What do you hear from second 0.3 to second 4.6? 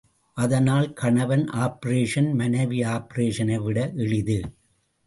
அதனால் கணவன் ஆப்பரேஷன் மனைவி ஆப்பரேஷனை விட எளிது.